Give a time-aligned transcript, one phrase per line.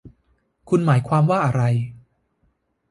[0.69, 1.61] คุณหมายความว่าอะไร